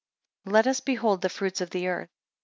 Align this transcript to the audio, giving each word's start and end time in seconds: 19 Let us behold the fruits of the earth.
19 0.45 0.53
Let 0.55 0.65
us 0.65 0.79
behold 0.79 1.21
the 1.21 1.29
fruits 1.29 1.61
of 1.61 1.69
the 1.69 1.87
earth. 1.87 2.09